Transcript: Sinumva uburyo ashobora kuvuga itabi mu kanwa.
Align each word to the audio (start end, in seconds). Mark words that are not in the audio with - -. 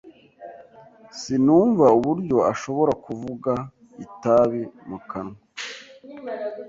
Sinumva 1.19 1.85
uburyo 1.97 2.37
ashobora 2.51 2.93
kuvuga 3.05 3.51
itabi 4.05 4.61
mu 4.87 4.97
kanwa. 5.09 5.37